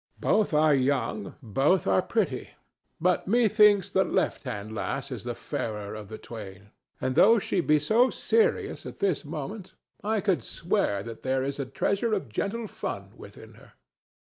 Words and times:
Both 0.19 0.51
are 0.51 0.73
young, 0.73 1.35
both 1.43 1.85
are 1.85 2.01
pretty; 2.01 2.49
but 2.99 3.27
methinks 3.27 3.87
the 3.87 4.03
left 4.03 4.41
hand 4.45 4.73
lass 4.73 5.11
is 5.11 5.23
the 5.25 5.35
fairer 5.35 5.93
of 5.93 6.07
the 6.07 6.17
twain, 6.17 6.71
and, 6.99 7.13
though 7.13 7.37
she 7.37 7.61
be 7.61 7.77
so 7.77 8.09
serious 8.09 8.87
at 8.87 8.97
this 8.97 9.23
moment, 9.23 9.75
I 10.03 10.19
could 10.19 10.43
swear 10.43 11.03
that 11.03 11.21
there 11.21 11.43
is 11.43 11.59
a 11.59 11.67
treasure 11.67 12.15
of 12.15 12.29
gentle 12.29 12.65
fun 12.65 13.11
within 13.15 13.53
her. 13.53 13.73